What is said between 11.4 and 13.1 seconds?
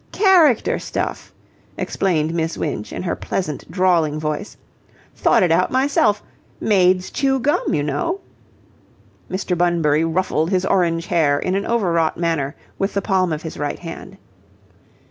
an over wrought manner with the